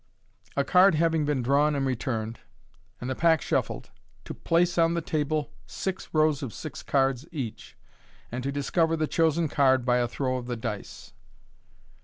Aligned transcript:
A 0.57 0.63
Card 0.63 0.95
having 0.95 1.25
been 1.25 1.43
drawn 1.43 1.75
and 1.75 1.85
returned, 1.85 2.39
and 2.99 3.07
the 3.07 3.13
Pack 3.13 3.39
SHUFFLED, 3.43 3.91
TO 4.25 4.33
PLACE 4.33 4.79
ON 4.79 4.95
THE 4.95 5.01
TABLE 5.01 5.51
SIX 5.67 6.09
ROWS 6.11 6.41
OF 6.41 6.51
SIX 6.51 6.81
CARDS 6.81 7.27
EACH, 7.31 7.77
AND 8.31 8.41
TO 8.43 8.51
DISCOVBR 8.51 8.97
THB 8.97 9.09
CHOSEN 9.11 9.47
CARD 9.49 9.85
BY 9.85 9.97
A 9.97 10.07
THROW 10.07 10.37
OF 10.37 10.47
THE 10.47 10.57
DlCE. 10.57 11.11